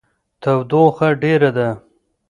[0.41, 1.69] تودوخه ډیره ده